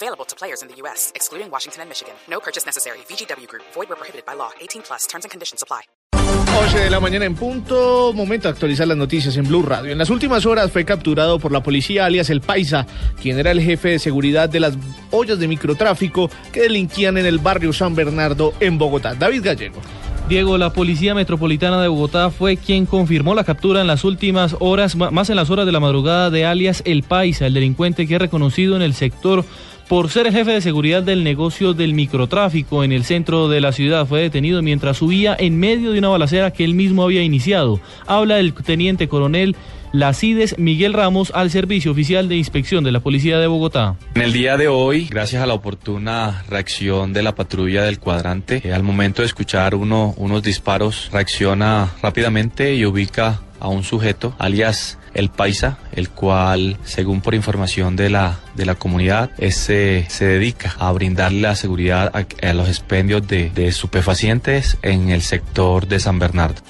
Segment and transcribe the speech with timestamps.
[0.00, 2.14] Available to players in the U.S., excluding Washington and Michigan.
[2.30, 2.98] No purchase necessary.
[3.08, 3.64] VGW Group.
[3.74, 4.50] Void where prohibited by law.
[4.60, 5.08] 18 plus.
[5.08, 5.82] Terms and conditions apply.
[6.14, 9.90] 11 de la mañana en punto, momento de actualizar las noticias en Blue Radio.
[9.90, 12.86] En las últimas horas fue capturado por la policía alias El Paisa,
[13.20, 14.74] quien era el jefe de seguridad de las
[15.10, 19.14] ollas de microtráfico que delinquían en el barrio San Bernardo en Bogotá.
[19.14, 19.80] David Gallego.
[20.28, 24.94] Diego, la Policía Metropolitana de Bogotá fue quien confirmó la captura en las últimas horas,
[24.94, 28.20] más en las horas de la madrugada de alias El Paisa, el delincuente que es
[28.20, 29.44] reconocido en el sector
[29.88, 33.72] por ser el jefe de seguridad del negocio del microtráfico en el centro de la
[33.72, 34.06] ciudad.
[34.06, 37.80] Fue detenido mientras subía en medio de una balacera que él mismo había iniciado.
[38.06, 39.56] Habla el teniente coronel
[39.92, 43.96] Lacides Miguel Ramos al Servicio Oficial de Inspección de la Policía de Bogotá.
[44.14, 48.60] En el día de hoy, gracias a la oportuna reacción de la patrulla del cuadrante,
[48.64, 54.34] eh, al momento de escuchar uno, unos disparos, reacciona rápidamente y ubica a un sujeto,
[54.38, 60.24] alias el Paisa, el cual, según por información de la, de la comunidad, ese, se
[60.24, 65.98] dedica a brindarle la seguridad a, los expendios de, de estupefacientes en el sector de
[65.98, 66.62] San Bernardo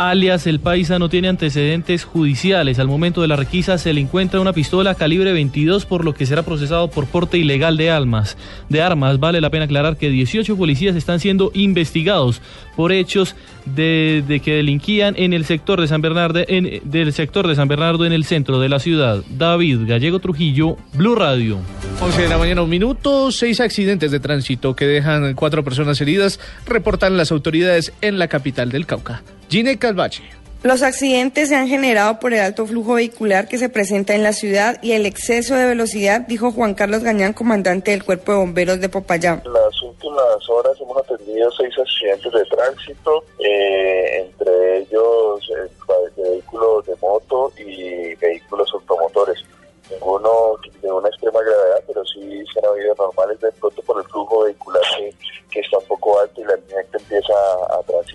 [0.00, 2.78] alias El Paisa no tiene antecedentes judiciales.
[2.78, 6.24] Al momento de la requisa se le encuentra una pistola calibre 22 por lo que
[6.24, 8.38] será procesado por porte ilegal de armas.
[8.70, 12.40] De armas vale la pena aclarar que 18 policías están siendo investigados
[12.76, 17.54] por hechos de, que delinquían en el sector de San Bernardo en, del sector de
[17.54, 19.22] San Bernardo en el centro de la ciudad.
[19.28, 21.58] David Gallego Trujillo, Blue Radio.
[22.00, 26.40] 11 de la mañana, un minuto, seis accidentes de tránsito que dejan cuatro personas heridas,
[26.66, 29.22] reportan las autoridades en la capital del Cauca.
[29.50, 30.22] Gine Calvache.
[30.62, 34.32] Los accidentes se han generado por el alto flujo vehicular que se presenta en la
[34.32, 38.80] ciudad y el exceso de velocidad, dijo Juan Carlos Gañán, comandante del Cuerpo de Bomberos
[38.80, 39.42] de Popayán.
[39.44, 45.68] En las últimas horas hemos atendido seis accidentes de tránsito, eh, entre ellos eh,
[46.16, 49.42] vehículos de moto y vehículos automotores.
[49.90, 54.06] Ninguno de una extrema gravedad, pero sí se han habido normales de pronto por el
[54.08, 55.12] flujo vehicular que,
[55.50, 57.32] que está un poco alto y la gente empieza
[57.70, 58.09] a transitar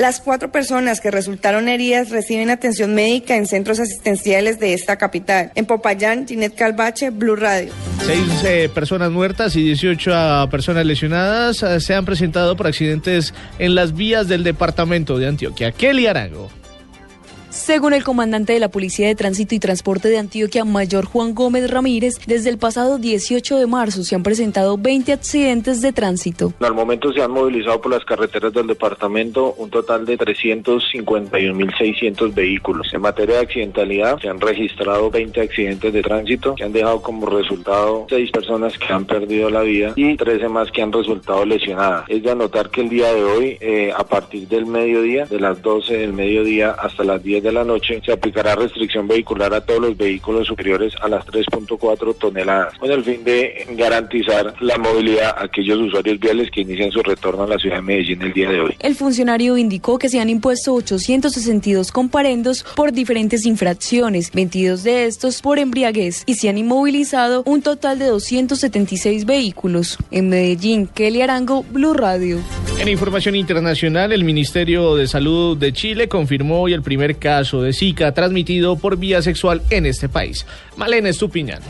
[0.00, 5.52] Las cuatro personas que resultaron heridas reciben atención médica en centros asistenciales de esta capital.
[5.54, 7.70] En Popayán, Ginette Calvache, Blue Radio.
[8.06, 13.74] Seis eh, personas muertas y 18 personas lesionadas eh, se han presentado por accidentes en
[13.74, 15.70] las vías del departamento de Antioquia.
[15.70, 16.48] Kelly Arango.
[17.50, 21.68] Según el comandante de la Policía de Tránsito y Transporte de Antioquia, Mayor Juan Gómez
[21.68, 26.52] Ramírez, desde el pasado 18 de marzo se han presentado 20 accidentes de tránsito.
[26.60, 32.94] Al momento se han movilizado por las carreteras del departamento un total de 351.600 vehículos.
[32.94, 37.26] En materia de accidentalidad, se han registrado 20 accidentes de tránsito que han dejado como
[37.26, 42.04] resultado 6 personas que han perdido la vida y 13 más que han resultado lesionadas.
[42.06, 45.60] Es de anotar que el día de hoy, eh, a partir del mediodía, de las
[45.60, 49.80] 12 del mediodía hasta las 10 de la noche se aplicará restricción vehicular a todos
[49.80, 55.44] los vehículos superiores a las 3.4 toneladas, con el fin de garantizar la movilidad a
[55.44, 58.60] aquellos usuarios viales que inician su retorno a la ciudad de Medellín el día de
[58.60, 58.76] hoy.
[58.80, 65.40] El funcionario indicó que se han impuesto 862 comparendos por diferentes infracciones, 22 de estos
[65.40, 69.98] por embriaguez, y se han inmovilizado un total de 276 vehículos.
[70.10, 72.38] En Medellín, Kelly Arango, Blue Radio.
[72.78, 77.62] En información internacional, el Ministerio de Salud de Chile confirmó hoy el primer caso caso
[77.62, 80.44] de Zika transmitido por vía sexual en este país.
[80.76, 81.60] Malena Estupiñán.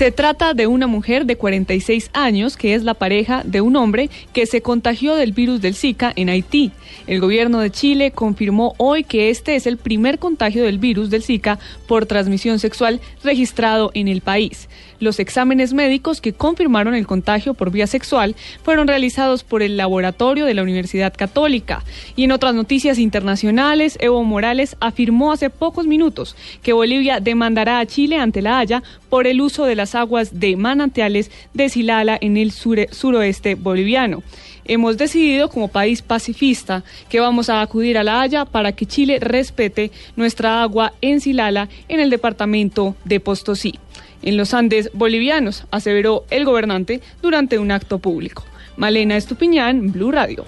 [0.00, 4.08] Se trata de una mujer de 46 años que es la pareja de un hombre
[4.32, 6.72] que se contagió del virus del Zika en Haití.
[7.06, 11.22] El gobierno de Chile confirmó hoy que este es el primer contagio del virus del
[11.22, 14.70] Zika por transmisión sexual registrado en el país.
[15.00, 20.46] Los exámenes médicos que confirmaron el contagio por vía sexual fueron realizados por el laboratorio
[20.46, 21.84] de la Universidad Católica.
[22.16, 27.86] Y en otras noticias internacionales, Evo Morales afirmó hace pocos minutos que Bolivia demandará a
[27.86, 32.36] Chile ante la Haya por el uso de las aguas de manantiales de Silala en
[32.36, 34.22] el suroeste boliviano.
[34.64, 39.18] Hemos decidido como país pacifista que vamos a acudir a La Haya para que Chile
[39.20, 43.78] respete nuestra agua en Silala en el departamento de Postosí
[44.22, 48.44] en los Andes bolivianos, aseveró el gobernante durante un acto público.
[48.76, 50.44] Malena Estupiñán, Blue Radio.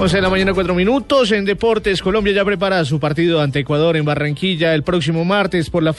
[0.00, 1.32] 11 de la mañana, cuatro minutos.
[1.32, 5.82] En Deportes, Colombia ya prepara su partido ante Ecuador en Barranquilla el próximo martes por
[5.82, 5.92] la,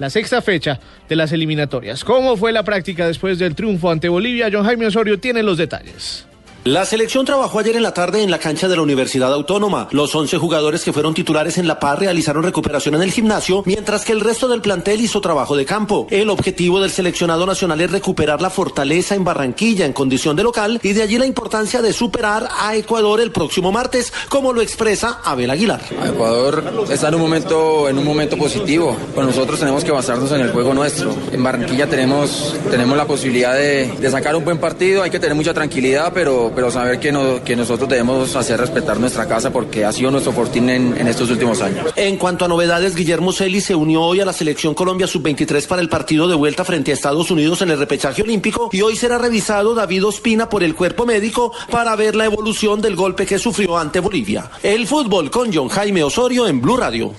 [0.00, 2.04] la sexta fecha de las eliminatorias.
[2.04, 4.48] ¿Cómo fue la práctica después del triunfo ante Bolivia?
[4.50, 6.26] John Jaime Osorio tiene los detalles.
[6.64, 9.88] La selección trabajó ayer en la tarde en la cancha de la Universidad Autónoma.
[9.92, 14.04] Los 11 jugadores que fueron titulares en La Paz realizaron recuperación en el gimnasio, mientras
[14.04, 16.06] que el resto del plantel hizo trabajo de campo.
[16.10, 20.80] El objetivo del seleccionado nacional es recuperar la fortaleza en Barranquilla en condición de local
[20.82, 25.20] y de allí la importancia de superar a Ecuador el próximo martes, como lo expresa
[25.24, 25.80] Abel Aguilar.
[26.06, 28.94] Ecuador está en un momento en un momento positivo.
[29.14, 31.16] Pues nosotros tenemos que basarnos en el juego nuestro.
[31.32, 35.02] En Barranquilla tenemos tenemos la posibilidad de sacar un buen partido.
[35.02, 38.98] Hay que tener mucha tranquilidad, pero pero, saber que, no, que nosotros debemos hacer respetar
[38.98, 41.92] nuestra casa porque ha sido nuestro fortín en, en estos últimos años.
[41.96, 45.82] En cuanto a novedades, Guillermo Celi se unió hoy a la selección Colombia sub-23 para
[45.82, 49.18] el partido de vuelta frente a Estados Unidos en el repechaje olímpico y hoy será
[49.18, 53.78] revisado David Ospina por el cuerpo médico para ver la evolución del golpe que sufrió
[53.78, 54.50] ante Bolivia.
[54.62, 57.14] El fútbol con John Jaime Osorio en Blue Radio.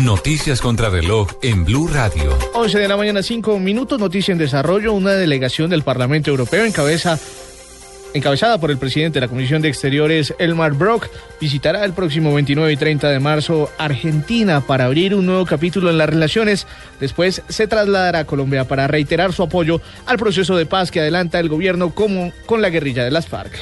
[0.00, 2.36] Noticias contra reloj en Blue Radio.
[2.54, 4.92] 11 de la mañana, 5 minutos, noticia en desarrollo.
[4.92, 7.18] Una delegación del Parlamento Europeo encabeza
[8.14, 11.08] encabezada por el presidente de la Comisión de Exteriores, Elmar Brock,
[11.40, 15.98] visitará el próximo 29 y 30 de marzo Argentina para abrir un nuevo capítulo en
[15.98, 16.66] las relaciones.
[17.00, 21.40] Después se trasladará a Colombia para reiterar su apoyo al proceso de paz que adelanta
[21.40, 23.52] el gobierno como con la guerrilla de las FARC.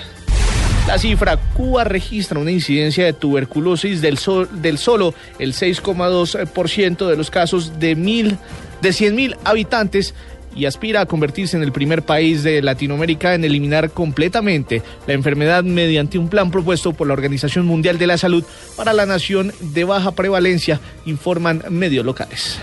[0.86, 7.16] La cifra, Cuba registra una incidencia de tuberculosis del, sol, del solo el 6,2% de
[7.16, 8.36] los casos de, mil,
[8.80, 10.12] de 100.000 habitantes
[10.54, 15.64] y aspira a convertirse en el primer país de Latinoamérica en eliminar completamente la enfermedad
[15.64, 18.44] mediante un plan propuesto por la Organización Mundial de la Salud
[18.76, 22.58] para la nación de baja prevalencia, informan medios locales.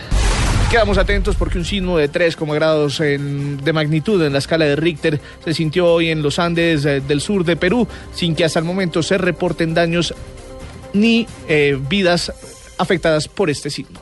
[0.70, 4.76] Quedamos atentos porque un sismo de 3,0 grados en, de magnitud en la escala de
[4.76, 8.60] Richter se sintió hoy en los Andes eh, del sur de Perú, sin que hasta
[8.60, 10.14] el momento se reporten daños
[10.94, 12.32] ni eh, vidas
[12.78, 14.00] afectadas por este sismo.